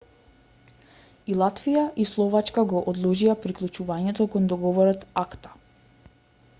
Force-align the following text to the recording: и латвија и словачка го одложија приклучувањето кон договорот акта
и 1.33 1.35
латвија 1.41 1.83
и 2.03 2.07
словачка 2.11 2.63
го 2.71 2.81
одложија 2.93 3.37
приклучувањето 3.45 4.27
кон 4.37 4.49
договорот 4.55 5.05
акта 5.25 5.55